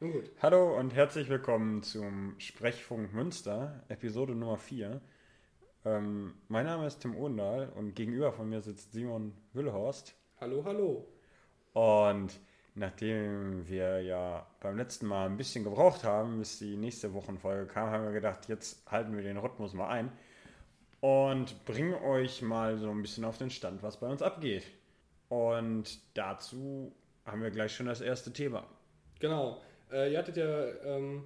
[0.00, 0.30] Gut.
[0.40, 4.98] Hallo und herzlich willkommen zum Sprechfunk Münster, Episode Nummer 4.
[5.84, 10.14] Ähm, mein Name ist Tim Ohndahl und gegenüber von mir sitzt Simon Wüllhorst.
[10.40, 11.06] Hallo, hallo.
[11.74, 12.40] Und
[12.74, 17.90] nachdem wir ja beim letzten Mal ein bisschen gebraucht haben, bis die nächste Wochenfolge kam,
[17.90, 20.10] haben wir gedacht, jetzt halten wir den Rhythmus mal ein
[21.00, 24.64] und bringen euch mal so ein bisschen auf den Stand, was bei uns abgeht.
[25.28, 26.90] Und dazu
[27.26, 28.66] haben wir gleich schon das erste Thema.
[29.18, 29.60] Genau.
[29.92, 31.24] Äh, ihr hattet ja ähm,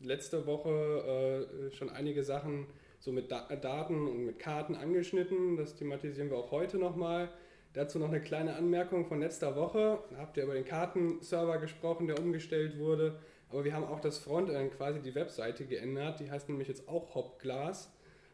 [0.00, 2.66] letzte Woche äh, schon einige Sachen
[2.98, 5.56] so mit da Daten und mit Karten angeschnitten.
[5.56, 7.30] Das thematisieren wir auch heute nochmal.
[7.72, 10.00] Dazu noch eine kleine Anmerkung von letzter Woche.
[10.10, 13.18] Da habt ihr über den Kartenserver gesprochen, der umgestellt wurde.
[13.48, 16.20] Aber wir haben auch das Frontend, quasi die Webseite geändert.
[16.20, 17.92] Die heißt nämlich jetzt auch Hopglass.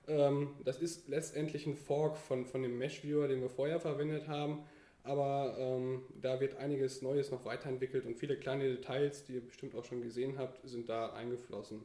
[0.09, 4.65] Ähm, das ist letztendlich ein Fork von, von dem Mesh-Viewer, den wir vorher verwendet haben.
[5.07, 9.77] Aber ähm, da wird einiges Neues noch weiterentwickelt und viele kleine Details, die ihr bestimmt
[9.77, 11.85] auch schon gesehen habt, sind da eingeflossen.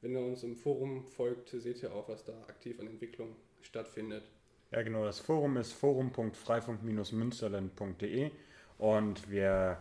[0.00, 4.30] Wenn ihr uns im Forum folgt, seht ihr auch, was da aktiv an Entwicklung stattfindet.
[4.70, 5.04] Ja, genau.
[5.04, 8.30] Das Forum ist forum.freifunk-münsterland.de
[8.78, 9.76] und wir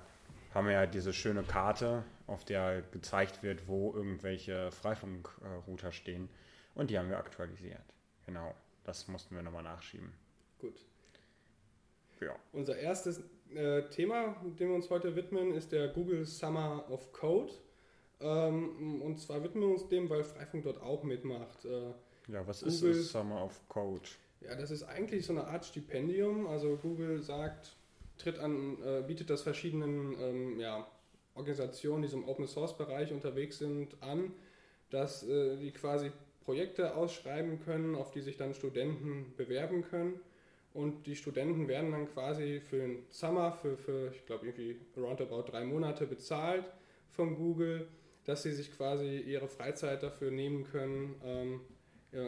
[0.53, 6.27] haben ja diese schöne Karte, auf der gezeigt wird, wo irgendwelche Freifunkrouter stehen.
[6.75, 7.79] Und die haben wir aktualisiert.
[8.25, 8.53] Genau.
[8.83, 10.11] Das mussten wir nochmal nachschieben.
[10.59, 10.85] Gut.
[12.21, 12.35] Ja.
[12.51, 13.21] Unser erstes
[13.53, 17.53] äh, Thema, dem wir uns heute widmen, ist der Google Summer of Code.
[18.19, 21.65] Ähm, und zwar widmen wir uns dem, weil Freifunk dort auch mitmacht.
[21.65, 21.91] Äh,
[22.31, 24.07] ja, was Google, ist das Summer of Code?
[24.41, 26.47] Ja, das ist eigentlich so eine Art Stipendium.
[26.47, 27.75] Also Google sagt,
[28.17, 30.87] tritt an, äh, bietet das verschiedenen ähm, ja,
[31.35, 34.31] Organisationen, die so im Open Source Bereich unterwegs sind, an,
[34.89, 36.11] dass äh, die quasi
[36.45, 40.19] Projekte ausschreiben können, auf die sich dann Studenten bewerben können.
[40.73, 45.43] Und die Studenten werden dann quasi für den Summer, für, für ich glaube irgendwie roundabout
[45.43, 46.65] drei Monate bezahlt
[47.09, 47.87] von Google,
[48.25, 51.61] dass sie sich quasi ihre Freizeit dafür nehmen können, ähm,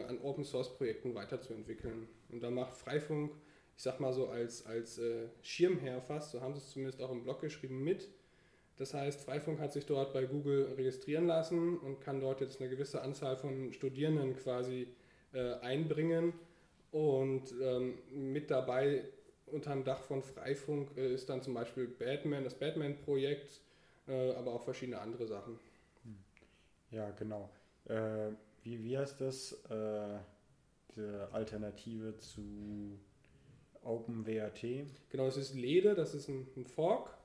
[0.08, 2.08] an Open Source Projekten weiterzuentwickeln.
[2.28, 3.32] Und da macht Freifunk,
[3.76, 7.10] ich sag mal so als, als äh, Schirmherr fast, so haben sie es zumindest auch
[7.10, 8.08] im Blog geschrieben, mit.
[8.76, 12.68] Das heißt, Freifunk hat sich dort bei Google registrieren lassen und kann dort jetzt eine
[12.68, 14.88] gewisse Anzahl von Studierenden quasi
[15.32, 16.34] äh, einbringen
[16.90, 19.04] und ähm, mit dabei
[19.46, 23.60] unter dem Dach von Freifunk äh, ist dann zum Beispiel Batman, das Batman-Projekt,
[24.08, 25.58] äh, aber auch verschiedene andere Sachen.
[26.90, 27.50] Ja, genau.
[27.86, 28.30] Äh,
[28.62, 29.52] wie, wie heißt das?
[29.70, 30.18] Äh,
[30.96, 31.02] die
[31.32, 32.98] Alternative zu
[33.82, 34.62] OpenWRT?
[35.10, 37.16] Genau, das ist LEDE, das ist ein, ein Fork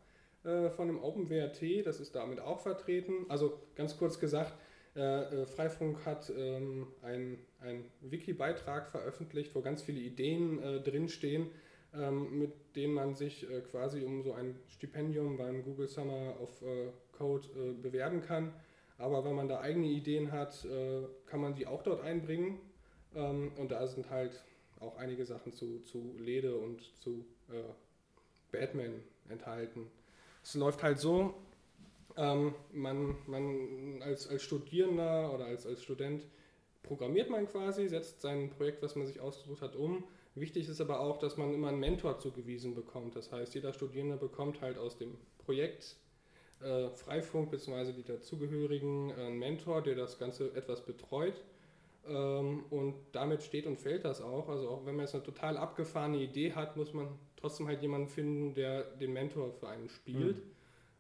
[0.44, 3.26] äh, von dem OpenWRT, das ist damit auch vertreten.
[3.30, 4.54] Also ganz kurz gesagt,
[4.96, 11.52] äh, Freifunk hat ähm, ein einen Wiki-Beitrag veröffentlicht, wo ganz viele Ideen äh, drinstehen,
[11.94, 16.62] ähm, mit denen man sich äh, quasi um so ein Stipendium beim Google Summer of
[16.62, 18.54] äh, Code äh, bewerben kann.
[18.98, 22.60] Aber wenn man da eigene Ideen hat, äh, kann man die auch dort einbringen.
[23.16, 24.44] Ähm, und da sind halt
[24.80, 27.64] auch einige Sachen zu, zu Lede und zu äh,
[28.52, 29.88] Batman enthalten.
[30.44, 31.36] Es läuft halt so,
[32.22, 36.28] ähm, man, man als, als Studierender oder als, als Student
[36.84, 40.04] programmiert man quasi, setzt sein Projekt, was man sich ausgesucht hat, um.
[40.36, 43.16] Wichtig ist aber auch, dass man immer einen Mentor zugewiesen bekommt.
[43.16, 45.98] Das heißt, jeder Studierende bekommt halt aus dem Projekt
[46.62, 47.92] äh, Freifunk bzw.
[47.92, 51.44] die dazugehörigen äh, einen Mentor, der das Ganze etwas betreut.
[52.08, 54.48] Ähm, und damit steht und fällt das auch.
[54.48, 58.08] Also auch wenn man jetzt eine total abgefahrene Idee hat, muss man trotzdem halt jemanden
[58.08, 60.38] finden, der den Mentor für einen spielt.
[60.38, 60.52] Mhm.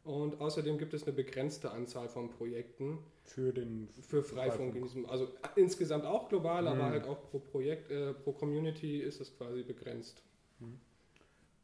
[0.04, 3.00] Und außerdem gibt es eine begrenzte Anzahl von Projekten.
[3.24, 6.68] Für den für Freifunk, in diesem, also insgesamt auch global, mhm.
[6.68, 10.24] aber halt auch pro Projekt, äh, pro Community ist es quasi begrenzt.
[10.60, 10.80] Mhm.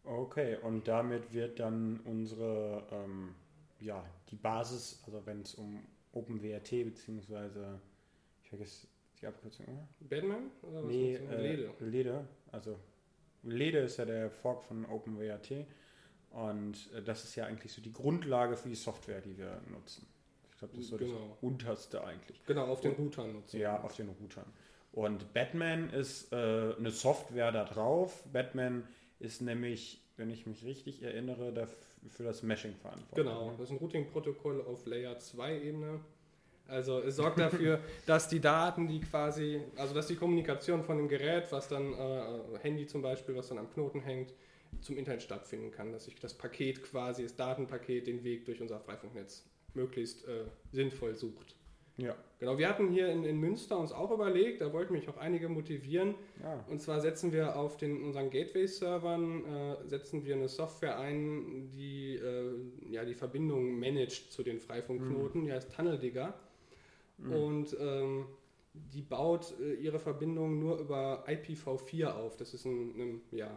[0.03, 3.35] Okay, und damit wird dann unsere, ähm,
[3.79, 5.83] ja, die Basis, also wenn es um
[6.13, 7.79] OpenWRT beziehungsweise,
[8.41, 8.87] ich vergesse
[9.19, 9.87] die Abkürzung, oder?
[9.99, 10.51] Batman?
[10.61, 11.73] Oder nee, äh, Lede.
[11.79, 12.77] Lede, also
[13.43, 15.65] Lede ist ja der Fork von OpenWRT
[16.37, 20.05] und äh, das ist ja eigentlich so die Grundlage für die Software, die wir nutzen.
[20.51, 21.13] Ich glaube, das ist so genau.
[21.13, 22.43] das unterste eigentlich.
[22.45, 23.59] Genau, auf den Routern nutzen.
[23.59, 24.45] Ja, auf den Routern.
[24.91, 26.35] Und Batman ist äh,
[26.77, 28.23] eine Software da drauf.
[28.31, 28.87] Batman
[29.19, 31.75] ist nämlich, wenn ich mich richtig erinnere, dafür,
[32.09, 33.25] für das Meshing verantwortlich.
[33.25, 35.99] Genau, das ist ein Routing-Protokoll auf Layer 2 Ebene.
[36.67, 41.07] Also es sorgt dafür, dass die Daten, die quasi, also dass die Kommunikation von dem
[41.07, 44.33] Gerät, was dann, äh, Handy zum Beispiel, was dann am Knoten hängt,
[44.81, 48.79] zum Internet stattfinden kann, dass sich das Paket quasi, das Datenpaket, den Weg durch unser
[48.79, 51.55] Freifunknetz möglichst äh, sinnvoll sucht.
[51.97, 52.15] Ja.
[52.39, 55.49] Genau, wir hatten hier in, in Münster uns auch überlegt, da wollten mich auch einige
[55.49, 56.13] motivieren.
[56.43, 56.63] ja.
[56.69, 62.15] Und zwar setzen wir auf den, unseren Gateway-Servern äh, setzen wir eine Software ein, die
[62.15, 62.53] äh,
[62.91, 66.35] ja, die Verbindung managt zu den Freifunkknoten, die heißt Tunnel Digger.
[67.17, 67.31] Mhm.
[67.31, 68.25] Und ähm,
[68.73, 72.37] die baut äh, ihre Verbindung nur über IPv4 auf.
[72.37, 73.49] Das ist ein, ein ja,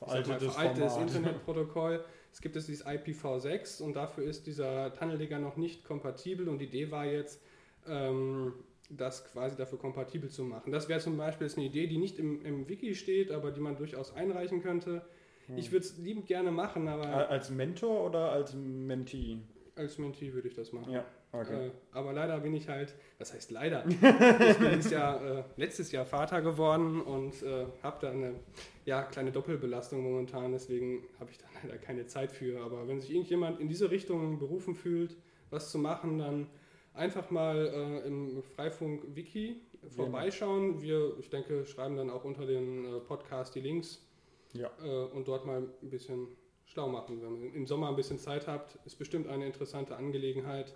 [0.00, 0.96] sag mal, Veraltetes veraltetes.
[1.16, 2.04] Internetprotokoll.
[2.32, 6.66] Es gibt es dieses IPv6 und dafür ist dieser Tunneldigger noch nicht kompatibel und die
[6.66, 7.42] Idee war jetzt,
[7.86, 8.54] ähm,
[8.88, 10.72] das quasi dafür kompatibel zu machen.
[10.72, 13.60] Das wäre zum Beispiel jetzt eine Idee, die nicht im, im Wiki steht, aber die
[13.60, 15.02] man durchaus einreichen könnte.
[15.46, 15.58] Hm.
[15.58, 19.38] Ich würde es liebend gerne machen, aber Als Mentor oder als Mentee?
[19.76, 20.92] als Mentee würde ich das machen.
[20.92, 21.68] Ja, okay.
[21.68, 26.04] Äh, aber leider bin ich halt, das heißt leider, ich bin Jahr, äh, letztes Jahr
[26.04, 28.34] Vater geworden und äh, habe da eine
[28.84, 32.60] ja, kleine Doppelbelastung momentan, deswegen habe ich da leider keine Zeit für.
[32.62, 35.16] Aber wenn sich irgendjemand in diese Richtung berufen fühlt,
[35.50, 36.46] was zu machen, dann
[36.94, 40.82] einfach mal äh, im Freifunk-Wiki vorbeischauen.
[40.82, 44.06] Wir, ich denke, schreiben dann auch unter den äh, Podcast die Links
[44.52, 44.70] Ja.
[44.82, 46.28] äh, und dort mal ein bisschen
[46.66, 47.20] schlau machen.
[47.22, 50.74] Wenn ihr im Sommer ein bisschen Zeit habt, ist bestimmt eine interessante Angelegenheit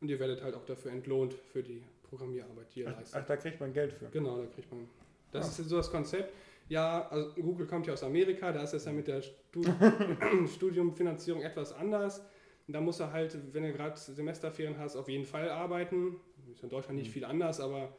[0.00, 3.20] und ihr werdet halt auch dafür entlohnt für die Programmierarbeit, die ihr Ach, leistet.
[3.22, 4.06] ach, da kriegt man Geld für.
[4.10, 4.88] Genau, da kriegt man.
[5.32, 5.62] Das Ah.
[5.62, 6.32] ist so das Konzept.
[6.70, 9.62] Ja, also Google kommt ja aus Amerika, da ist es ja mit der Stu
[10.46, 12.20] Studiumfinanzierung etwas anders.
[12.66, 16.16] Und da muss er halt, wenn du gerade Semesterferien hast, auf jeden Fall arbeiten.
[16.50, 17.12] Ist in Deutschland nicht Mhm.
[17.12, 17.96] viel anders, aber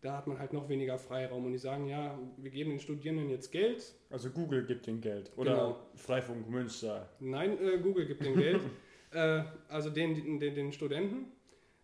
[0.00, 1.44] da hat man halt noch weniger Freiraum.
[1.46, 3.94] Und die sagen, ja, wir geben den Studierenden jetzt Geld.
[4.10, 5.30] Also Google gibt den Geld.
[5.36, 5.76] Oder Genau.
[5.94, 7.08] Freifunk Münster.
[7.20, 8.60] Nein, äh, Google gibt den Geld.
[9.12, 11.26] äh, also den, den, den Studenten.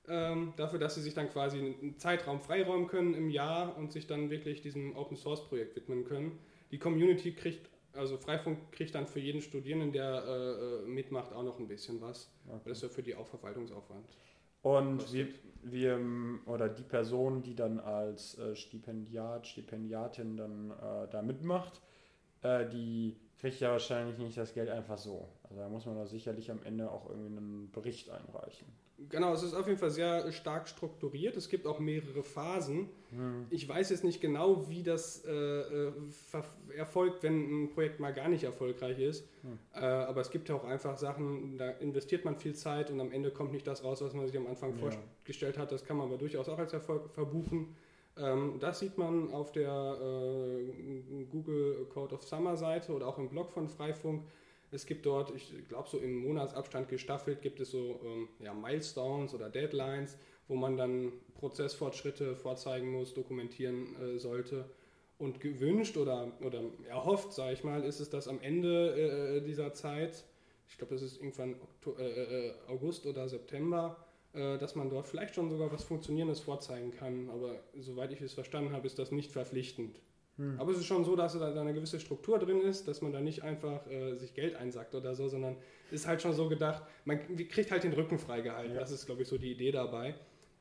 [0.09, 4.07] Ähm, dafür, dass sie sich dann quasi einen Zeitraum freiräumen können im Jahr und sich
[4.07, 6.39] dann wirklich diesem Open Source Projekt widmen können.
[6.71, 11.43] Die Community kriegt, also Freifunk kriegt dann für jeden Studierenden, der äh, äh, mitmacht, auch
[11.43, 12.31] noch ein bisschen was.
[12.65, 14.07] Das ist ja für die auch Verwaltungsaufwand.
[14.63, 15.29] Und wir,
[15.63, 21.81] wir, ähm, oder die Person, die dann als äh, Stipendiat, Stipendiatin dann äh, da mitmacht,
[22.43, 25.29] äh, die kriegt ja wahrscheinlich nicht das Geld einfach so.
[25.44, 28.67] Also da muss man da sicherlich am Ende auch irgendwie einen Bericht einreichen.
[29.11, 31.37] Genau, es ist auf jeden Fall sehr stark strukturiert.
[31.37, 32.88] Es gibt auch mehrere Phasen.
[33.11, 33.46] Hm.
[33.49, 35.93] Ich weiß jetzt nicht genau, wie das äh, äh,
[36.76, 39.25] erfolgt, wenn ein Projekt mal gar nicht erfolgreich ist.
[39.43, 39.58] Hm.
[39.73, 43.12] Äh, aber es gibt ja auch einfach Sachen, da investiert man viel Zeit und am
[43.12, 44.90] Ende kommt nicht das raus, was man sich am Anfang Ja.
[45.25, 45.70] vorgestellt hat.
[45.70, 47.76] Das kann man aber durchaus auch als Erfolg verbuchen.
[48.20, 53.29] Ähm, das sieht man auf der äh, Google Code of Summer Seite oder auch im
[53.29, 54.25] Blog von Freifunk.
[54.70, 59.35] Es gibt dort, ich glaube, so im Monatsabstand gestaffelt, gibt es so ähm, ja, Milestones
[59.35, 64.69] oder Deadlines, wo man dann Prozessfortschritte vorzeigen muss, dokumentieren äh, sollte.
[65.17, 69.73] Und gewünscht oder, oder erhofft, sage ich mal, ist es, dass am Ende äh, dieser
[69.73, 70.25] Zeit,
[70.69, 73.97] ich glaube, das ist irgendwann Okto äh, äh, August oder September,
[74.33, 77.31] dass man dort vielleicht schon sogar was Funktionierendes vorzeigen kann.
[77.31, 80.01] Aber soweit ich es verstanden habe, ist das nicht verpflichtend.
[80.39, 80.59] Hm.
[80.59, 83.21] Aber es ist schon so, dass da eine gewisse Struktur drin ist, dass man da
[83.21, 85.57] nicht einfach äh, sich Geld einsackt oder so, sondern
[85.91, 88.75] ist halt schon so gedacht, man kriegt halt den Rücken freigehalten.
[88.75, 88.81] Ja.
[88.81, 90.15] Das ist, glaube ich, so die Idee dabei.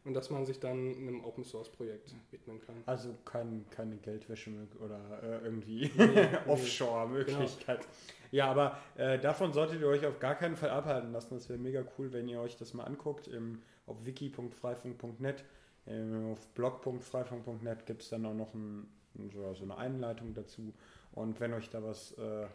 [0.07, 2.75] Und dass man sich dann einem Open Source Projekt widmen kann.
[2.85, 6.27] Also kein, keine Geldwäsche oder äh, irgendwie Nee, nee.
[6.47, 7.85] Offshore-Möglichkeit.
[8.31, 11.35] Ja, aber äh, davon solltet ihr euch auf gar keinen Fall abhalten lassen.
[11.35, 13.27] Das wäre mega cool, wenn ihr euch das mal anguckt.
[13.27, 15.43] Im, auf wiki.freifunk.net,
[15.87, 18.87] ähm, auf blog.freifunk.net gibt es dann auch noch ein,
[19.33, 20.73] so, so eine Einleitung dazu.
[21.11, 22.47] Und wenn euch da was, äh,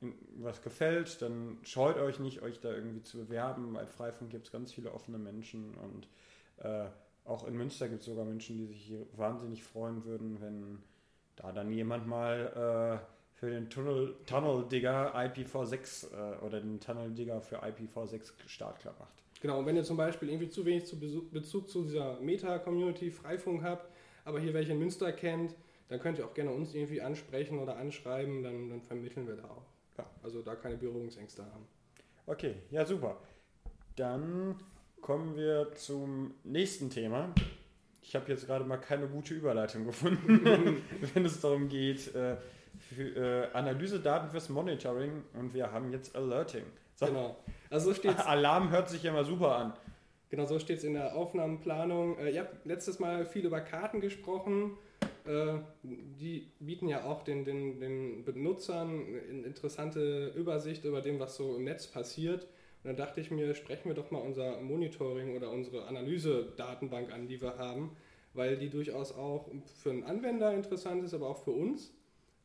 [0.00, 3.72] in- was gefällt, dann scheut euch nicht, euch da irgendwie zu bewerben.
[3.74, 6.08] Bei Freifunk gibt es ganz viele offene Menschen und
[6.62, 6.86] äh,
[7.24, 10.78] auch in Münster gibt es sogar Menschen, die sich hier wahnsinnig freuen würden, wenn
[11.36, 17.12] da dann jemand mal äh, für den Tunnel, Tunnel Digger IPv6 äh, oder den Tunnel
[17.12, 19.12] Digger für IPv6 startklar macht.
[19.40, 23.62] Genau, und wenn ihr zum Beispiel irgendwie zu wenig zu Bezug zu dieser Meta-Community Freifunk
[23.62, 23.88] habt,
[24.24, 25.54] aber hier welche in Münster kennt,
[25.88, 29.44] dann könnt ihr auch gerne uns irgendwie ansprechen oder anschreiben, dann, dann vermitteln wir da
[29.44, 29.66] auch.
[29.96, 30.06] Ja.
[30.22, 31.66] Also da keine Berührungsängste haben.
[32.26, 33.18] Okay, ja super.
[33.96, 34.56] Dann
[35.00, 37.32] kommen wir zum nächsten Thema.
[38.02, 40.82] Ich habe jetzt gerade mal keine gute Überleitung gefunden,
[41.14, 42.36] wenn es darum geht, äh,
[42.78, 46.64] für, äh, Analysedaten fürs Monitoring und wir haben jetzt Alerting.
[46.94, 47.36] So, Genau.
[47.70, 49.72] Also so steht Alarm hört sich ja mal super an.
[50.30, 52.18] Genau, so steht es in der Aufnahmenplanung.
[52.18, 54.76] Äh, ihr habt letztes Mal viel über Karten gesprochen.
[55.26, 58.88] Äh, die bieten ja auch den, den, den Benutzern
[59.28, 62.46] eine interessante Übersicht über dem, was so im Netz passiert.
[62.82, 67.26] Und dann dachte ich mir, sprechen wir doch mal unser Monitoring oder unsere Analyse-Datenbank an,
[67.26, 67.96] die wir haben,
[68.34, 69.50] weil die durchaus auch
[69.82, 71.92] für einen Anwender interessant ist, aber auch für uns.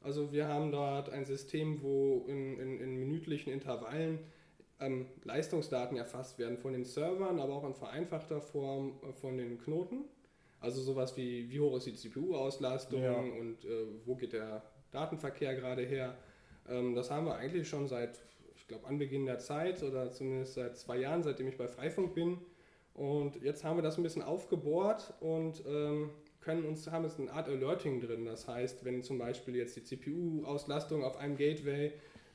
[0.01, 4.19] Also wir haben dort ein System, wo in, in, in minütlichen Intervallen
[4.79, 9.59] ähm, Leistungsdaten erfasst werden von den Servern, aber auch in vereinfachter Form äh, von den
[9.59, 10.05] Knoten.
[10.59, 13.13] Also sowas wie, wie hoch ist die CPU-Auslastung Ja.
[13.13, 16.17] und äh, wo geht der Datenverkehr gerade her.
[16.69, 18.19] Ähm, das haben wir eigentlich schon seit,
[18.73, 22.37] glaube, Anbeginn der Zeit oder zumindest seit zwei Jahren, seitdem ich bei Freifunk bin.
[22.93, 26.11] Und jetzt haben wir das ein bisschen aufgebohrt und ähm,
[26.41, 28.25] können uns, haben jetzt eine Art Alerting drin.
[28.25, 31.91] Das heißt, wenn zum Beispiel jetzt die CPU-Auslastung auf einem Gateway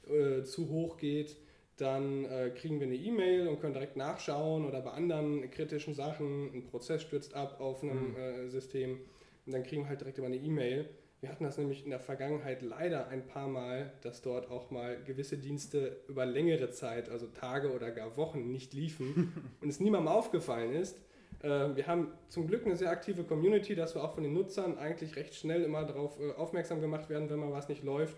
[0.08, 1.36] äh, zu hoch geht,
[1.76, 6.52] dann äh, kriegen wir eine E-Mail und können direkt nachschauen oder bei anderen kritischen Sachen,
[6.52, 8.16] ein Prozess stürzt ab auf einem Mhm.
[8.16, 8.98] äh, System
[9.46, 10.88] und dann kriegen wir halt direkt über eine E-Mail.
[11.20, 15.02] Wir hatten das nämlich in der Vergangenheit leider ein paar Mal, dass dort auch mal
[15.02, 20.08] gewisse Dienste über längere Zeit, also Tage oder gar Wochen, nicht liefen und es niemandem
[20.08, 20.96] aufgefallen ist.
[21.42, 24.78] Äh, Wir haben zum Glück eine sehr aktive Community, dass wir auch von den Nutzern
[24.78, 28.16] eigentlich recht schnell immer darauf äh, aufmerksam gemacht werden, wenn mal was nicht läuft.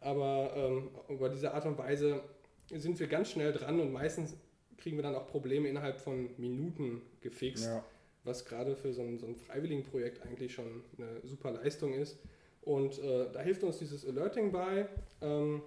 [0.00, 2.20] Aber ähm, über diese Art und Weise
[2.72, 4.36] sind wir ganz schnell dran und meistens
[4.76, 7.82] kriegen wir dann auch Probleme innerhalb von Minuten gefixt, Ja.
[8.22, 12.18] was gerade für so ein, so ein Freiwilligenprojekt eigentlich schon eine super Leistung ist.
[12.66, 14.88] Und äh, da hilft uns dieses Alerting bei.
[15.22, 15.62] Ähm,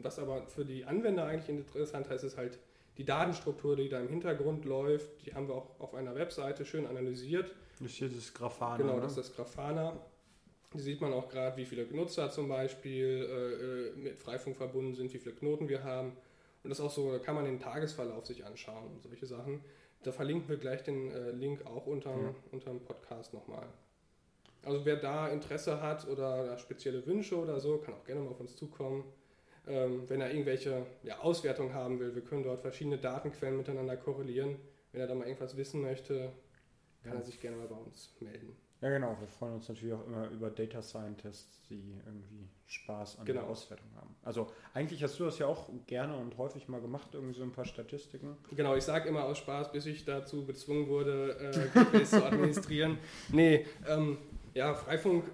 [0.00, 2.58] was aber für die Anwender eigentlich interessant ist, ist halt
[2.96, 5.24] die Datenstruktur, die da im Hintergrund läuft.
[5.26, 7.54] Die haben wir auch auf einer Webseite schön analysiert.
[7.78, 8.78] Das ist hier das Grafana.
[8.78, 9.02] Genau, ne?
[9.02, 9.94] das ist das Grafana.
[10.72, 14.94] Hier sieht man auch gerade, wie viele Nutzer zum Beispiel äh, äh, mit Freifunk verbunden
[14.94, 16.16] sind, wie viele Knoten wir haben.
[16.64, 19.62] Und das ist auch so, da kann man den Tagesverlauf sich anschauen und solche Sachen.
[20.02, 22.34] Da verlinken wir gleich den äh, Link auch unterm, Ja.
[22.52, 23.68] unterm Podcast nochmal.
[24.64, 28.40] Also wer da Interesse hat oder spezielle Wünsche oder so, kann auch gerne mal auf
[28.40, 29.04] uns zukommen.
[29.66, 34.56] Ähm, wenn er irgendwelche ja, Auswertungen haben will, wir können dort verschiedene Datenquellen miteinander korrelieren.
[34.92, 36.32] Wenn er da mal irgendwas wissen möchte,
[37.02, 37.18] kann Ja.
[37.18, 38.56] er sich gerne mal bei uns melden.
[38.80, 39.16] Ja, genau.
[39.20, 43.42] Wir freuen uns natürlich auch immer über Data Scientists, die irgendwie Spaß an Genau.
[43.42, 44.16] der Auswertung haben.
[44.24, 47.52] Also eigentlich hast du das ja auch gerne und häufig mal gemacht, irgendwie so ein
[47.52, 48.36] paar Statistiken.
[48.56, 51.36] Genau, ich sage immer aus Spaß, bis ich dazu gezwungen wurde,
[51.94, 52.98] äh, zu administrieren.
[53.30, 54.18] Nee, ähm,
[54.54, 55.24] ja, Freifunk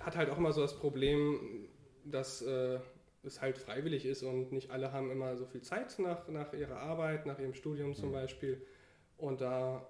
[0.00, 1.68] hat halt auch immer so das Problem,
[2.04, 2.78] dass äh,
[3.22, 6.78] es halt freiwillig ist und nicht alle haben immer so viel Zeit nach, nach ihrer
[6.78, 8.14] Arbeit, nach ihrem Studium zum Mhm.
[8.14, 8.62] Beispiel.
[9.18, 9.86] Und da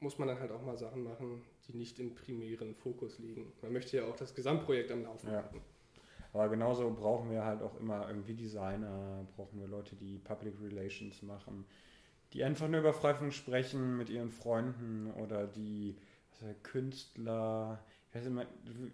[0.00, 3.52] muss man dann halt auch mal Sachen machen, die nicht im primären Fokus liegen.
[3.62, 5.42] Man möchte ja auch das Gesamtprojekt am Laufen Ja.
[5.42, 5.62] halten.
[6.32, 11.22] Aber genauso brauchen wir halt auch immer irgendwie Designer, brauchen wir Leute, die Public Relations
[11.22, 11.64] machen,
[12.32, 15.96] die einfach nur über Freifunk sprechen mit ihren Freunden oder die
[16.42, 17.82] ich, Künstler.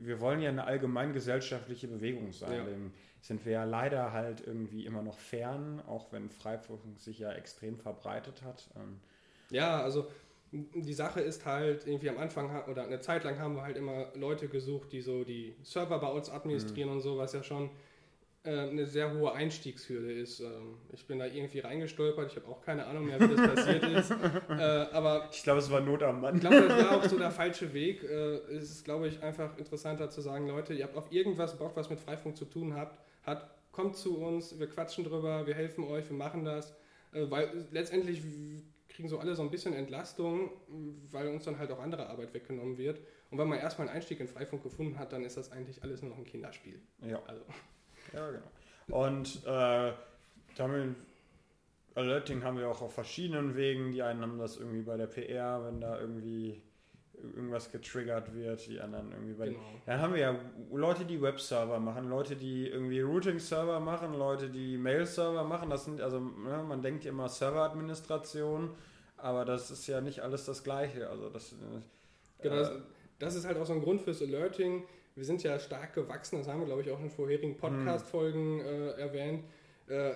[0.00, 2.58] Wir wollen ja eine allgemein gesellschaftliche Bewegung sein.
[2.58, 2.64] Ja.
[2.64, 7.32] Dem sind wir ja leider halt irgendwie immer noch fern, auch wenn Freifunk sich ja
[7.32, 8.68] extrem verbreitet hat.
[8.76, 9.00] Ähm,
[9.50, 10.08] Ja, also
[10.52, 14.08] die Sache ist halt, irgendwie am Anfang oder eine Zeit lang haben wir halt immer
[14.14, 17.70] Leute gesucht, die so die Server bei uns administrieren und so, was ja schon
[18.50, 20.40] eine sehr hohe Einstiegshürde ist.
[20.40, 23.84] Ähm, ich bin da irgendwie reingestolpert, ich habe auch keine Ahnung mehr, wie das passiert
[23.84, 24.12] ist.
[24.50, 26.34] Äh, aber Ich glaube, es war Not am Mann.
[26.34, 28.02] ich glaube, das war auch so der falsche Weg.
[28.02, 31.76] Äh, es ist, glaube ich, einfach interessanter zu sagen, Leute, ihr habt auf irgendwas Bock,
[31.76, 35.84] was mit Freifunk zu tun habt, hat, kommt zu uns, wir quatschen drüber, wir helfen
[35.84, 36.74] euch, wir machen das.
[37.12, 38.22] Äh, weil letztendlich
[38.88, 40.50] kriegen so alle so ein bisschen Entlastung,
[41.10, 43.00] weil uns dann halt auch andere Arbeit weggenommen wird.
[43.30, 46.02] Und wenn man erstmal einen Einstieg in Freifunk gefunden hat, dann ist das eigentlich alles
[46.02, 46.80] nur noch ein Kinderspiel.
[47.00, 47.22] Ja.
[47.26, 47.42] Also,
[48.12, 49.00] Ja, genau.
[49.06, 49.92] Und äh,
[50.56, 50.96] damit
[51.94, 53.92] Alerting haben wir auch auf verschiedenen Wegen.
[53.92, 56.62] Die einen haben das irgendwie bei der PR, wenn da irgendwie
[57.14, 59.60] irgendwas getriggert wird, die anderen irgendwie bei genau.
[59.86, 60.34] Dann haben wir ja
[60.72, 65.70] Leute, die Webserver machen, Leute, die irgendwie Routing-Server machen, Leute, die Mail-Server machen.
[65.70, 68.70] Das sind also, ne, man denkt ja immer Serveradministration,
[69.16, 71.08] aber das ist ja nicht alles das Gleiche.
[71.08, 71.56] Also das, äh,
[72.42, 72.72] Genau, das,
[73.18, 74.82] das ist halt auch so ein Grund fürs Alerting.
[75.14, 78.90] Wir sind ja stark gewachsen, das haben wir, glaube ich, auch in vorherigen Podcast-Folgen äh,
[78.92, 79.44] erwähnt.
[79.88, 80.14] Äh,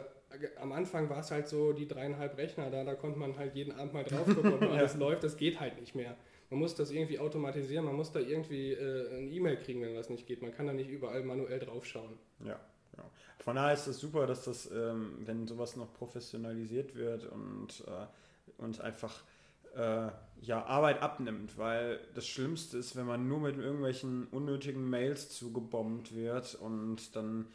[0.60, 3.72] am Anfang war es halt so, die dreieinhalb Rechner da, da konnte man halt jeden
[3.72, 5.22] Abend mal drauf gucken, ob alles läuft.
[5.22, 6.16] Das geht halt nicht mehr.
[6.50, 10.10] Man muss das irgendwie automatisieren, man muss da irgendwie äh, eine E-Mail kriegen, wenn was
[10.10, 10.42] nicht geht.
[10.42, 12.18] Man kann da nicht überall manuell draufschauen.
[12.44, 12.60] Ja,
[12.92, 13.10] genau.
[13.38, 18.62] Von daher ist es super, dass das, ähm, wenn sowas noch professionalisiert wird und äh,
[18.62, 19.24] uns einfach
[19.76, 25.30] äh, ja, Arbeit abnimmt, weil das Schlimmste ist, wenn man nur mit irgendwelchen unnötigen Mails
[25.30, 27.46] zugebombt wird und dann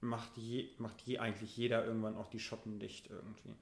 [0.00, 3.54] macht, je, macht je, eigentlich jeder irgendwann auch die Schotten dicht irgendwie.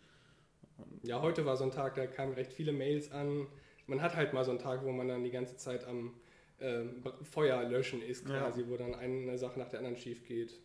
[1.02, 3.46] Ja, heute war so ein Tag, da kamen recht viele Mails an.
[3.86, 6.14] Man hat halt mal so einen Tag, wo man dann die ganze Zeit am
[6.60, 10.58] ähm, Feuer löschen ist quasi, wo dann eine Sache nach der anderen schief geht.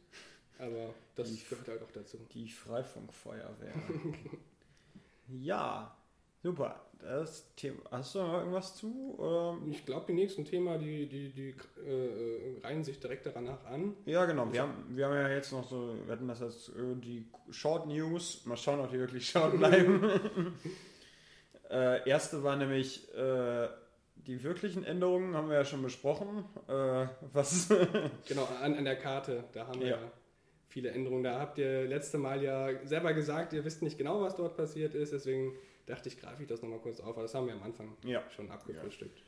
[0.59, 2.17] Aber das Die- gehört halt auch dazu.
[2.33, 3.73] Die Freifunkfeuerwehr.
[5.27, 5.95] ja,
[6.43, 6.75] Super.
[6.99, 9.15] Das Thema, hast du noch irgendwas zu?
[9.17, 9.57] Oder?
[9.69, 11.49] Ich glaube, die nächsten Themen, die, die, die
[11.85, 13.95] äh, reihen sich direkt danach an.
[14.05, 14.51] Ja, genau.
[14.51, 17.87] Wir haben, wir haben ja jetzt noch so, wir hatten das als äh, die Short
[17.87, 18.45] News.
[18.45, 20.03] Mal schauen, ob die wirklich short bleiben.
[21.69, 23.67] äh, erste war nämlich äh,
[24.15, 26.45] die wirklichen Änderungen, haben wir ja schon besprochen.
[26.67, 27.69] Äh, was?
[28.27, 29.99] genau, an, an der Karte, da haben wir ja
[30.67, 31.23] viele Änderungen.
[31.23, 34.95] Da habt ihr letzte Mal ja selber gesagt, ihr wisst nicht genau, was dort passiert
[34.95, 35.53] ist, deswegen
[35.85, 38.21] dachte ich, greife ich das nochmal kurz auf, aber das haben wir am Anfang ja.
[38.35, 39.19] schon abgefrühstückt.
[39.19, 39.25] Ja.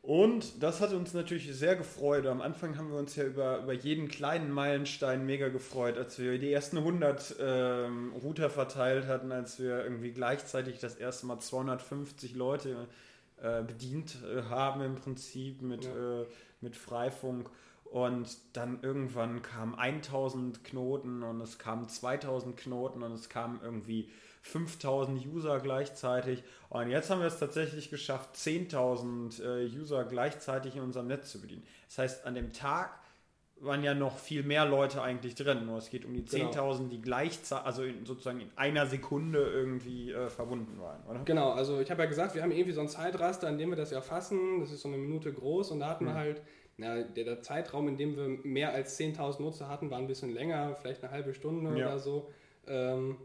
[0.00, 2.26] Und das hat uns natürlich sehr gefreut.
[2.26, 6.38] Am Anfang haben wir uns ja über, über jeden kleinen Meilenstein mega gefreut, als wir
[6.38, 12.36] die ersten 100 ähm, Router verteilt hatten, als wir irgendwie gleichzeitig das erste Mal 250
[12.36, 12.86] Leute
[13.42, 16.22] äh, bedient äh, haben im Prinzip mit, ja.
[16.22, 16.26] äh,
[16.60, 17.50] mit Freifunk.
[17.84, 24.10] Und dann irgendwann kamen 1000 Knoten und es kamen 2000 Knoten und es kamen irgendwie
[24.42, 26.42] 5000 User gleichzeitig.
[26.68, 31.40] Und jetzt haben wir es tatsächlich geschafft, 10.000 äh, User gleichzeitig in unserem Netz zu
[31.40, 31.66] bedienen.
[31.88, 32.98] Das heißt, an dem Tag
[33.60, 35.66] waren ja noch viel mehr Leute eigentlich drin.
[35.66, 36.88] Nur es geht um die 10.000, genau.
[36.90, 41.20] die gleichzeitig, also in, sozusagen in einer Sekunde irgendwie äh, verbunden waren, oder?
[41.24, 43.76] Genau, also ich habe ja gesagt, wir haben irgendwie so ein Zeitraster, in dem wir
[43.76, 44.60] das erfassen.
[44.60, 46.08] Das ist so eine Minute groß und da hatten mhm.
[46.08, 46.42] wir halt,
[46.76, 50.32] na, der, der, Zeitraum, in dem wir mehr als 10.000 Nutzer hatten, war ein bisschen
[50.32, 51.88] länger, vielleicht eine halbe Stunde ja.
[51.88, 52.30] oder so.
[52.66, 53.16] Ähm,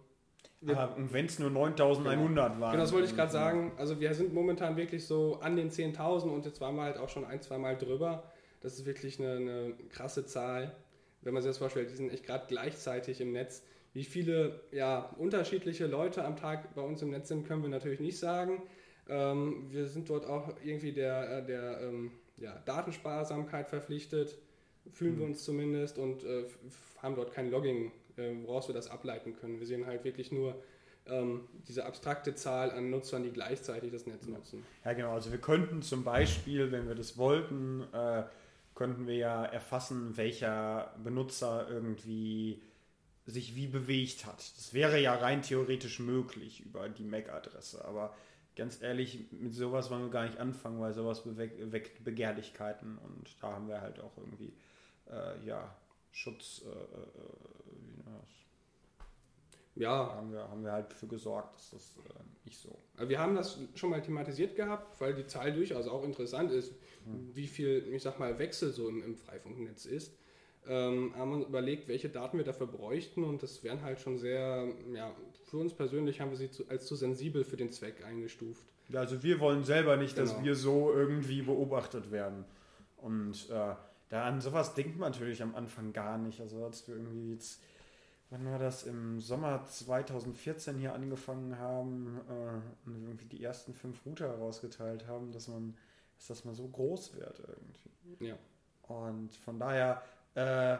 [0.71, 2.61] und wenn es nur 9100 genau.
[2.61, 2.71] waren.
[2.71, 3.71] Genau, das wollte ich gerade sagen.
[3.77, 7.09] Also wir sind momentan wirklich so an den 10.000 und jetzt waren wir halt auch
[7.09, 8.23] schon ein, zwei Mal drüber.
[8.61, 10.75] Das ist wirklich eine, eine krasse Zahl.
[11.21, 13.63] Wenn man sich das vorstellt, die sind echt gerade gleichzeitig im Netz.
[13.93, 17.99] Wie viele ja, unterschiedliche Leute am Tag bei uns im Netz sind, können wir natürlich
[17.99, 18.63] nicht sagen.
[19.07, 24.37] Ähm, wir sind dort auch irgendwie der, äh, der ähm, ja, Datensparsamkeit verpflichtet,
[24.91, 25.19] fühlen mhm.
[25.19, 26.45] wir uns zumindest und äh,
[27.01, 29.59] haben dort kein Logging woraus wir das ableiten können.
[29.59, 30.61] Wir sehen halt wirklich nur
[31.05, 34.63] ähm, diese abstrakte Zahl an Nutzern, die gleichzeitig das Netz nutzen.
[34.85, 35.13] Ja, genau.
[35.13, 38.23] Also wir könnten zum Beispiel, wenn wir das wollten, äh,
[38.75, 42.61] könnten wir ja erfassen, welcher Benutzer irgendwie
[43.25, 44.39] sich wie bewegt hat.
[44.57, 48.13] Das wäre ja rein theoretisch möglich über die MAC-Adresse, aber
[48.55, 53.53] ganz ehrlich, mit sowas wollen wir gar nicht anfangen, weil sowas weckt Begehrlichkeiten und da
[53.53, 54.53] haben wir halt auch irgendwie
[55.09, 55.75] äh, ja,
[56.11, 58.02] Schutz, äh, äh
[59.75, 60.15] ja.
[60.15, 62.77] haben wir, haben wir halt für gesorgt, dass das äh, nicht so.
[62.97, 66.73] Wir haben das schon mal thematisiert gehabt, weil die Zahl durchaus auch interessant ist,
[67.05, 67.31] hm.
[67.33, 70.13] wie viel, ich sag mal, Wechsel so im, im Freifunknetz ist.
[70.65, 74.69] Ähm, haben uns überlegt, welche Daten wir dafür bräuchten und das wären halt schon sehr,
[74.93, 78.63] ja, für uns persönlich haben wir sie zu, als zu sensibel für den Zweck eingestuft.
[78.87, 80.31] Ja, also wir wollen selber nicht, genau.
[80.31, 82.45] dass wir so irgendwie beobachtet werden.
[82.95, 83.75] Und äh,
[84.09, 86.39] da an sowas denkt man natürlich am Anfang gar nicht.
[86.39, 87.61] Also als wir irgendwie jetzt
[88.33, 94.03] wann war das, im Sommer 2014 hier angefangen haben äh, und irgendwie die ersten fünf
[94.05, 95.77] Router herausgeteilt haben, dass man,
[96.17, 98.25] dass das mal so groß wird irgendwie.
[98.25, 98.35] Ja.
[98.87, 100.01] Und von daher
[100.33, 100.77] äh,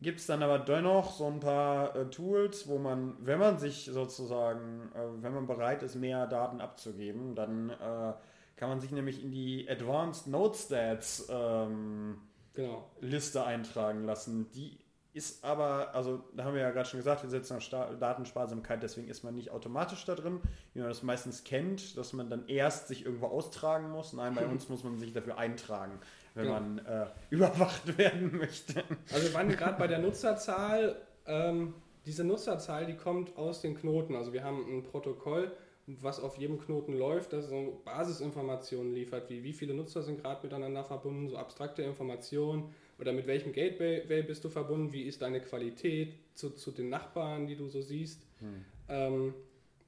[0.00, 3.86] gibt es dann aber dennoch so ein paar äh, Tools, wo man, wenn man sich
[3.86, 8.12] sozusagen, äh, wenn man bereit ist, mehr Daten abzugeben, dann äh,
[8.54, 12.18] kann man sich nämlich in die Advanced Node Stats ähm,
[12.52, 12.88] genau.
[13.00, 14.52] Liste eintragen lassen.
[14.52, 14.78] Die
[15.14, 19.08] ist aber, also da haben wir ja gerade schon gesagt, wir setzen auf Datensparsamkeit, deswegen
[19.08, 20.40] ist man nicht automatisch da drin,
[20.72, 24.14] wie man das meistens kennt, dass man dann erst sich irgendwo austragen muss.
[24.14, 25.98] Nein, bei uns muss man sich dafür eintragen,
[26.34, 26.60] wenn genau.
[26.60, 28.82] man äh, überwacht werden möchte.
[29.12, 30.96] Also wir waren gerade bei der Nutzerzahl.
[31.26, 31.74] Ähm,
[32.06, 34.16] diese Nutzerzahl, die kommt aus den Knoten.
[34.16, 35.52] Also wir haben ein Protokoll,
[35.86, 40.42] was auf jedem Knoten läuft, das so Basisinformationen liefert, wie wie viele Nutzer sind gerade
[40.42, 42.72] miteinander verbunden, so abstrakte Informationen
[43.02, 47.48] oder mit welchem Gateway bist du verbunden, wie ist deine Qualität zu, zu den Nachbarn,
[47.48, 48.22] die du so siehst.
[48.38, 48.64] Hm.
[48.88, 49.34] Ähm,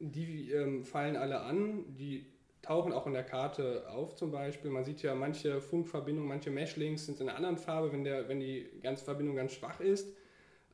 [0.00, 2.26] die ähm, fallen alle an, die
[2.60, 4.68] tauchen auch in der Karte auf zum Beispiel.
[4.68, 8.40] Man sieht ja manche Funkverbindungen, manche Mesh-Links sind in einer anderen Farbe, wenn, der, wenn
[8.40, 10.08] die ganze Verbindung ganz schwach ist.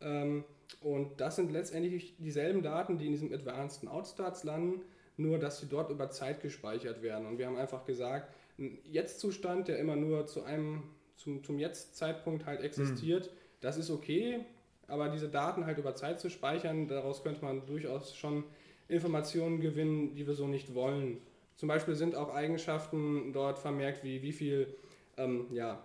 [0.00, 0.44] Ähm,
[0.80, 4.80] und das sind letztendlich dieselben Daten, die in diesem Advanced Outstarts landen,
[5.18, 7.26] nur dass sie dort über Zeit gespeichert werden.
[7.26, 10.84] Und wir haben einfach gesagt, ein Jetzt-Zustand, der immer nur zu einem
[11.20, 13.36] zum, zum Jetzt-Zeitpunkt halt existiert, mhm.
[13.60, 14.40] das ist okay,
[14.86, 18.44] aber diese Daten halt über Zeit zu speichern, daraus könnte man durchaus schon
[18.88, 21.18] Informationen gewinnen, die wir so nicht wollen.
[21.56, 24.74] Zum Beispiel sind auch Eigenschaften dort vermerkt, wie wie viel
[25.16, 25.84] ähm, ja,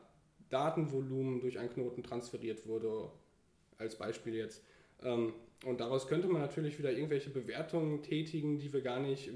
[0.50, 3.12] Datenvolumen durch einen Knoten transferiert wurde,
[3.78, 4.64] als Beispiel jetzt.
[5.04, 5.34] Ähm,
[5.66, 9.30] und daraus könnte man natürlich wieder irgendwelche Bewertungen tätigen, die wir gar nicht,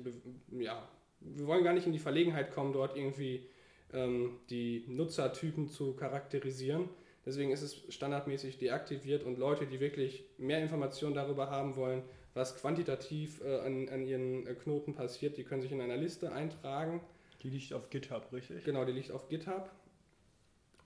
[0.52, 0.88] ja,
[1.20, 3.48] wir wollen gar nicht in die Verlegenheit kommen, dort irgendwie
[3.94, 6.90] ähm, die Nutzertypen zu charakterisieren.
[7.26, 12.56] Deswegen ist es standardmäßig deaktiviert und Leute, die wirklich mehr Informationen darüber haben wollen, was
[12.56, 15.38] quantitativ äh, an, an ihren äh, Knoten passiert.
[15.38, 17.02] Die können sich in einer Liste eintragen.
[17.44, 18.64] Die liegt auf GitHub, richtig?
[18.64, 19.70] Genau, die liegt auf GitHub.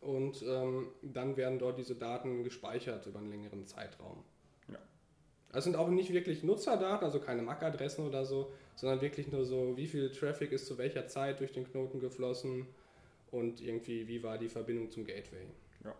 [0.01, 4.23] Und ähm, dann werden dort diese Daten gespeichert über einen längeren Zeitraum.
[4.67, 4.79] Ja.
[5.51, 9.77] Das sind auch nicht wirklich Nutzerdaten, also keine MAC-Adressen oder so, sondern wirklich nur so,
[9.77, 12.67] wie viel Traffic ist zu welcher Zeit durch den Knoten geflossen
[13.34, 15.48] und irgendwie, wie war die Verbindung zum Gateway.
[15.84, 15.96] Ja.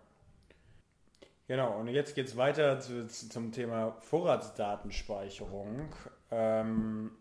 [1.48, 5.94] Genau, und jetzt geht es weiter zu, zum Thema Vorratsdatenspeicherung.
[6.32, 7.12] Ähm,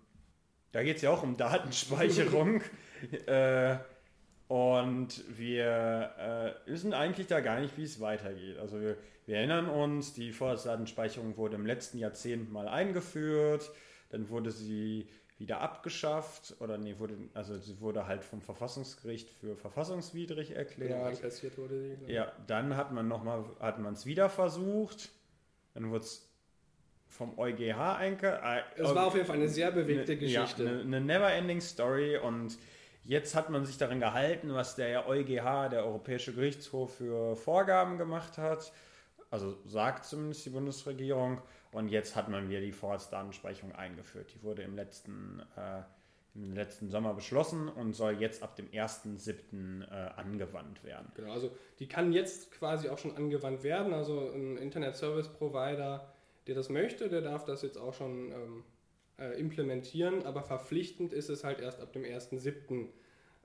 [0.71, 2.61] da geht es ja auch um Datenspeicherung.
[3.27, 3.77] äh,
[4.49, 8.59] und wir äh, wissen eigentlich da gar nicht, wie es weitergeht.
[8.59, 13.71] Also wir, wir, erinnern uns, die Vorratsdatenspeicherung wurde im letzten Jahrzehnt mal eingeführt,
[14.11, 15.09] dann wurde sie
[15.43, 21.21] wieder abgeschafft oder nee, wurde, also sie wurde halt vom Verfassungsgericht für verfassungswidrig erklärt.
[21.21, 22.09] Genau, wurde genau.
[22.09, 25.11] Ja, dann hat man nochmal, hat man es wieder versucht,
[25.75, 26.31] dann wurde es
[27.09, 28.41] vom EuGH einge...
[28.43, 30.65] Äh, es war auf jeden Fall eine sehr bewegte ne, Geschichte.
[30.65, 32.57] Ja, eine, eine never-ending Story und
[33.03, 38.39] jetzt hat man sich daran gehalten, was der EuGH, der Europäische Gerichtshof, für Vorgaben gemacht
[38.39, 38.73] hat.
[39.29, 41.43] Also sagt zumindest die Bundesregierung.
[41.73, 44.33] Und jetzt hat man wieder die Vorratsdatenspeicherung eingeführt.
[44.35, 45.83] Die wurde im letzten, äh,
[46.35, 49.83] im letzten Sommer beschlossen und soll jetzt ab dem 1.7.
[49.83, 51.11] Äh, angewandt werden.
[51.15, 53.95] Genau, also die kann jetzt quasi auch schon angewandt werden.
[53.95, 56.13] Also ein Internet Service Provider,
[56.47, 58.65] der das möchte, der darf das jetzt auch schon ähm,
[59.19, 62.89] äh, implementieren, aber verpflichtend ist es halt erst ab dem 1.7.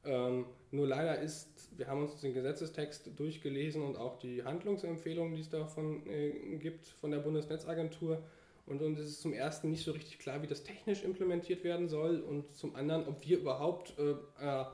[0.05, 5.41] Ähm, nur leider ist, wir haben uns den Gesetzestext durchgelesen und auch die Handlungsempfehlungen, die
[5.41, 8.21] es davon äh, gibt von der Bundesnetzagentur.
[8.65, 12.19] Und uns ist zum ersten nicht so richtig klar, wie das technisch implementiert werden soll
[12.19, 14.65] und zum anderen, ob wir überhaupt äh,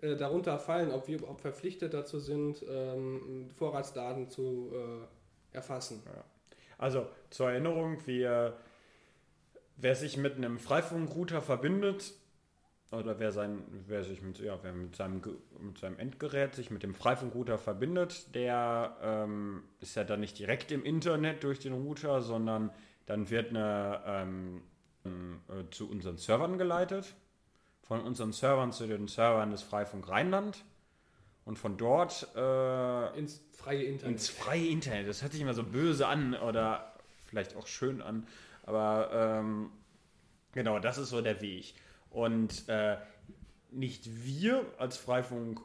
[0.00, 6.02] äh, darunter fallen, ob wir überhaupt verpflichtet dazu sind, ähm, Vorratsdaten zu äh, erfassen.
[6.04, 6.24] Ja.
[6.76, 8.56] Also zur Erinnerung, wir,
[9.76, 12.12] wer sich mit einem Freifunkrouter verbindet,
[12.92, 15.20] oder wer, sein, wer sich mit, ja, wer mit, seinem,
[15.58, 20.70] mit seinem Endgerät sich mit dem Freifunkrouter verbindet, der ähm, ist ja dann nicht direkt
[20.70, 22.70] im Internet durch den Router, sondern
[23.06, 24.62] dann wird eine ähm,
[25.04, 27.14] äh, zu unseren Servern geleitet,
[27.82, 30.64] von unseren Servern zu den Servern des Freifunk Rheinland
[31.44, 34.16] und von dort äh, ins freie Internet.
[34.16, 35.08] Ins freie Internet.
[35.08, 36.94] Das hört sich immer so böse an oder
[37.26, 38.26] vielleicht auch schön an,
[38.64, 39.70] aber ähm,
[40.52, 41.74] genau, das ist so der Weg.
[42.16, 42.96] Und äh,
[43.70, 45.60] nicht wir als Freifunk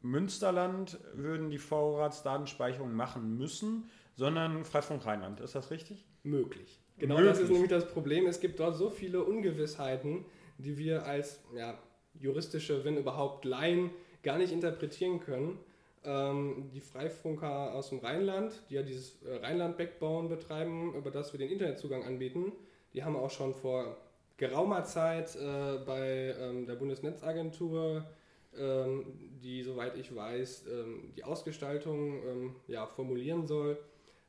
[0.00, 5.40] Münsterland würden die Vorratsdatenspeicherung machen müssen, sondern Freifunk Rheinland.
[5.40, 6.04] Ist das richtig?
[6.22, 6.78] Möglich.
[6.98, 7.32] Genau Möglich.
[7.32, 8.28] das ist nämlich das Problem.
[8.28, 10.24] Es gibt dort so viele Ungewissheiten,
[10.58, 11.76] die wir als ja,
[12.14, 13.90] juristische, wenn überhaupt Laien,
[14.22, 15.58] gar nicht interpretieren können.
[16.04, 21.40] Ähm, die Freifunker aus dem Rheinland, die ja dieses äh, Rheinland-Backbone betreiben, über das wir
[21.40, 22.52] den Internetzugang anbieten,
[22.94, 23.96] die haben auch schon vor
[24.38, 28.06] geraumer Zeit äh, bei ähm, der Bundesnetzagentur,
[28.56, 29.04] ähm,
[29.42, 33.78] die, soweit ich weiß, ähm, die Ausgestaltung ähm, ja, formulieren soll,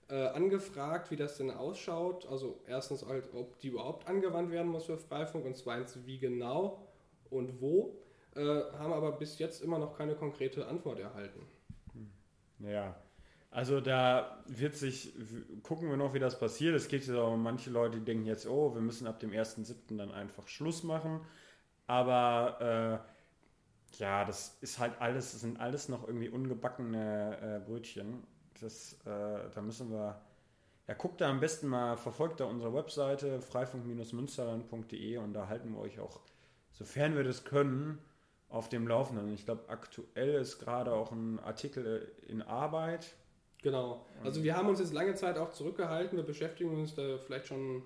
[0.09, 2.25] äh, angefragt, wie das denn ausschaut.
[2.27, 6.87] Also erstens halt, ob die überhaupt angewandt werden muss für Freifunk und zweitens, wie genau
[7.29, 7.95] und wo.
[8.35, 11.45] Äh, haben aber bis jetzt immer noch keine konkrete Antwort erhalten.
[12.59, 12.95] Ja,
[13.51, 15.13] also da wird sich,
[15.63, 16.75] gucken wir noch, wie das passiert.
[16.75, 19.97] Es gibt ja auch manche Leute, die denken jetzt, oh, wir müssen ab dem 1.7.
[19.97, 21.21] dann einfach Schluss machen.
[21.87, 28.23] Aber äh, ja, das ist halt alles, das sind alles noch irgendwie ungebackene äh, Brötchen.
[28.61, 30.21] Das, äh, da müssen wir,
[30.87, 35.79] ja, guckt da am besten mal, verfolgt da unsere Webseite freifunk-münsterland.de und da halten wir
[35.79, 36.19] euch auch,
[36.71, 37.97] sofern wir das können,
[38.49, 39.33] auf dem Laufenden.
[39.33, 43.15] Ich glaube, aktuell ist gerade auch ein Artikel in Arbeit
[43.61, 44.05] Genau.
[44.23, 46.17] Also wir haben uns jetzt lange Zeit auch zurückgehalten.
[46.17, 47.83] Wir beschäftigen uns da vielleicht schon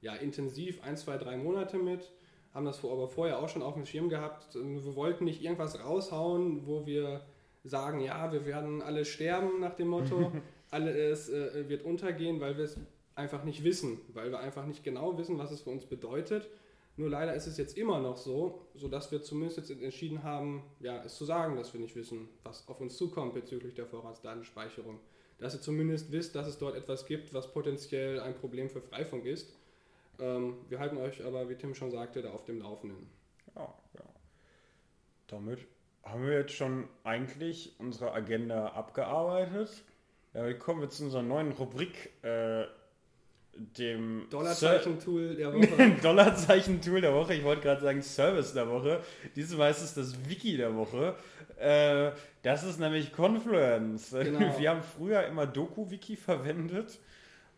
[0.00, 2.12] ja, intensiv ein, zwei, drei Monate mit.
[2.54, 4.54] Haben das aber vorher auch schon auf dem Schirm gehabt.
[4.54, 7.22] Wir wollten nicht irgendwas raushauen, wo wir
[7.64, 10.32] sagen, ja, wir werden alle sterben nach dem Motto.
[10.72, 12.76] Alles äh, wird untergehen, weil wir es
[13.14, 16.48] einfach nicht wissen, weil wir einfach nicht genau wissen, was es für uns bedeutet.
[16.96, 21.04] Nur leider ist es jetzt immer noch so, sodass wir zumindest jetzt entschieden haben, ja,
[21.04, 24.98] es zu sagen, dass wir nicht wissen, was auf uns zukommt bezüglich der Vorratsdatenspeicherung
[25.38, 29.26] dass ihr zumindest wisst, dass es dort etwas gibt, was potenziell ein Problem für Freifunk
[29.26, 29.52] ist.
[30.18, 33.08] Ähm, wir halten euch aber, wie Tim schon sagte, da auf dem Laufenden.
[33.54, 34.04] Ja, ja.
[35.26, 35.66] Damit
[36.02, 39.82] haben wir jetzt schon eigentlich unsere Agenda abgearbeitet.
[40.32, 42.64] Ja, kommen jetzt zu unserer neuen Rubrik, äh,
[43.78, 45.96] dem Dollarzeichen-Tool der Woche.
[46.02, 47.34] Dollarzeichen-Tool der Woche.
[47.34, 49.00] Ich wollte gerade sagen Service der Woche.
[49.34, 51.14] Diesmal ist es das Wiki der Woche.
[51.58, 54.10] Äh, das ist nämlich Confluence.
[54.10, 54.40] Genau.
[54.58, 56.98] Wir haben früher immer DokuWiki verwendet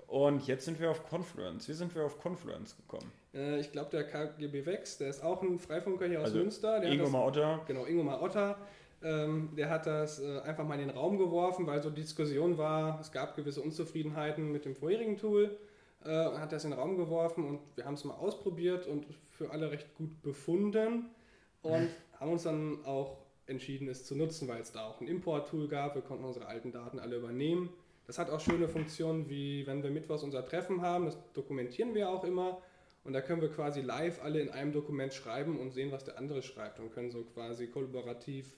[0.07, 1.69] Und jetzt sind wir auf Confluence.
[1.69, 3.11] Wie sind wir auf Confluence gekommen?
[3.35, 6.81] Äh, ich glaube, der KGB Wex, der ist auch ein Freifunker hier aus Also Münster.
[6.81, 7.61] Der Ingo Otter.
[7.67, 8.57] Genau, Ingo Otter.
[9.03, 12.99] Ähm, der hat das äh, einfach mal in den Raum geworfen, weil so Diskussion war,
[13.01, 15.57] es gab gewisse Unzufriedenheiten mit dem vorherigen Tool.
[16.05, 19.07] Äh, und hat das in den Raum geworfen und wir haben es mal ausprobiert und
[19.31, 21.07] für alle recht gut befunden
[21.63, 25.69] und haben uns dann auch entschieden, es zu nutzen, weil es da auch ein Import-Tool
[25.69, 25.95] gab.
[25.95, 27.71] Wir konnten unsere alten Daten alle übernehmen.
[28.07, 32.09] Das hat auch schöne Funktionen, wie wenn wir mittwochs unser Treffen haben, das dokumentieren wir
[32.09, 32.61] auch immer.
[33.05, 36.19] Und da können wir quasi live alle in einem Dokument schreiben und sehen, was der
[36.19, 38.55] andere schreibt und können so quasi kollaborativ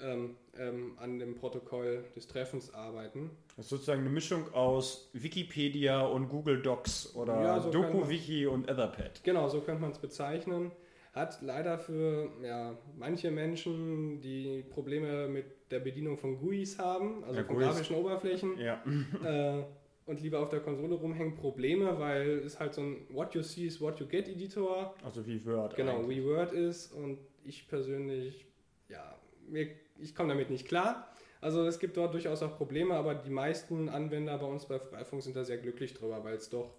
[0.00, 3.30] ähm, ähm, an dem Protokoll des Treffens arbeiten.
[3.56, 8.68] Das ist sozusagen eine Mischung aus Wikipedia und Google Docs oder Ja, so DokuWiki und
[8.68, 9.22] Etherpad.
[9.24, 10.72] Genau, so könnte man es bezeichnen.
[11.12, 17.36] Hat leider für ja, manche Menschen, die Probleme mit der Bedienung von GUIs haben, also
[17.40, 17.66] Ja, von GUIs.
[17.68, 18.82] grafischen Oberflächen, Ja.
[19.24, 19.62] äh,
[20.06, 23.64] und lieber auf der Konsole rumhängen, Probleme, weil es halt so ein What you see
[23.66, 25.76] is what you get Editor, Also wie Word.
[25.76, 26.18] genau, eigentlich.
[26.18, 28.44] wie Word ist und ich persönlich,
[28.88, 29.16] ja,
[29.48, 31.08] mir, ich komme damit nicht klar.
[31.40, 35.22] Also es gibt dort durchaus auch Probleme, aber die meisten Anwender bei uns bei Freifunk
[35.22, 36.74] sind da sehr glücklich drüber, weil es doch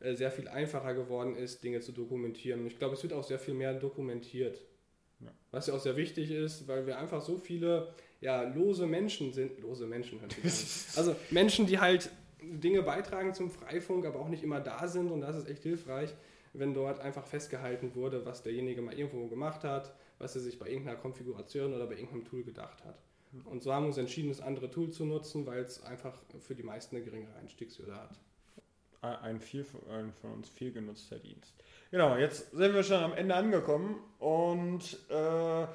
[0.00, 2.60] äh, sehr viel einfacher geworden ist, Dinge zu dokumentieren.
[2.60, 4.60] Und ich glaube, es wird auch sehr viel mehr dokumentiert.
[5.20, 5.30] Ja.
[5.50, 9.60] Was ja auch sehr wichtig ist, weil wir einfach so viele ja, lose Menschen sind.
[9.60, 10.28] Lose Menschen, an.
[10.96, 12.10] Also Menschen, die halt
[12.42, 15.10] Dinge beitragen zum Freifunk, aber auch nicht immer da sind.
[15.10, 16.14] Und das ist echt hilfreich,
[16.52, 20.68] wenn dort einfach festgehalten wurde, was derjenige mal irgendwo gemacht hat, was er sich bei
[20.68, 23.02] irgendeiner Konfiguration oder bei irgendeinem Tool gedacht hat.
[23.46, 26.54] Und so haben wir uns entschieden, das andere Tool zu nutzen, weil es einfach für
[26.54, 28.20] die meisten eine geringere Einstiegshürde hat.
[29.00, 31.54] ein, viel, ein von uns viel genutzter Dienst.
[31.90, 35.66] Genau, jetzt sind wir schon am Ende angekommen und äh,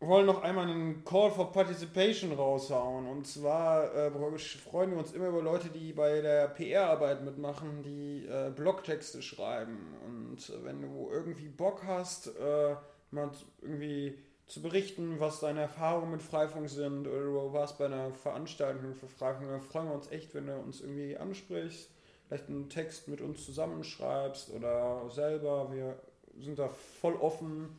[0.00, 3.06] wollen noch einmal einen Call for Participation raushauen.
[3.06, 8.26] Und zwar äh, freuen wir uns immer über Leute, die bei der PR-Arbeit mitmachen, die
[8.26, 9.94] äh, Blogtexte schreiben.
[10.06, 12.76] Und wenn du irgendwie Bock hast, äh,
[13.14, 13.30] mal
[13.62, 18.94] irgendwie zu berichten, was deine Erfahrungen mit Freifunk sind oder du warst bei einer Veranstaltung
[18.94, 21.88] für Freifunk, dann freuen wir uns echt, wenn du uns irgendwie ansprichst,
[22.28, 25.72] vielleicht einen Text mit uns zusammenschreibst oder selber.
[25.72, 25.98] Wir
[26.38, 27.78] sind da voll offen,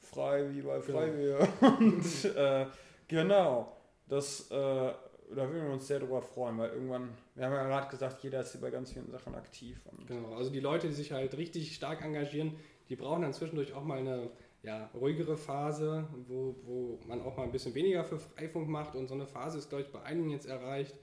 [0.00, 0.98] frei wie bei Genau.
[0.98, 1.48] Freiwehr.
[1.78, 2.66] Und äh,
[3.08, 3.72] genau,
[4.08, 4.94] das, äh, da
[5.36, 8.52] würden wir uns sehr drüber freuen, weil irgendwann, wir haben ja gerade gesagt, jeder ist
[8.52, 9.80] hier bei ganz vielen Sachen aktiv.
[10.06, 12.56] Genau, also die Leute, die sich halt richtig stark engagieren,
[12.88, 14.30] die brauchen dann zwischendurch auch mal eine
[14.62, 18.94] ja, ruhigere Phase, wo, wo man auch mal ein bisschen weniger für Freifunk macht.
[18.94, 20.94] Und so eine Phase ist, glaube ich, bei einigen jetzt erreicht,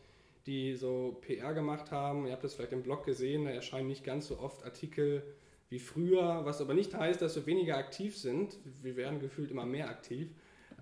[0.45, 2.25] die so PR gemacht haben.
[2.25, 5.23] Ihr habt das vielleicht im Blog gesehen, da erscheinen nicht ganz so oft Artikel
[5.69, 8.57] wie früher, was aber nicht heißt, dass wir weniger aktiv sind.
[8.81, 10.29] Wir werden gefühlt immer mehr aktiv.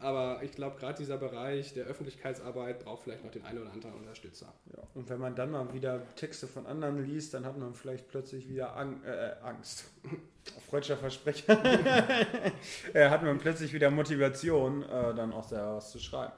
[0.02, 3.96] Aber ich glaube, gerade dieser Bereich der Öffentlichkeitsarbeit braucht vielleicht noch den einen oder anderen
[3.96, 4.52] Unterstützer.
[4.76, 8.08] Ja, und wenn man dann mal wieder Texte von anderen liest, dann hat man vielleicht
[8.08, 9.86] plötzlich wieder Ang äh, Angst.
[10.70, 11.64] Freudscher Versprecher.
[12.94, 16.34] äh, hat man plötzlich wieder Motivation, äh, dann auch selber was zu schreiben.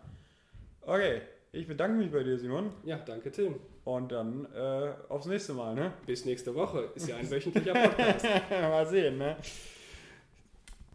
[0.82, 1.22] Okay,
[1.54, 2.72] ich bedanke mich bei dir, Simon.
[2.84, 3.56] Ja, danke Tim.
[3.86, 5.94] Und dann äh, aufs nächste Mal, ne?
[6.06, 6.90] Bis nächste Woche.
[6.96, 8.26] Ist ja ein wöchentlicher Podcast.
[8.50, 9.38] mal sehen, ne?